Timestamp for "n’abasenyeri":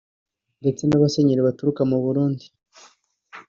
0.85-1.41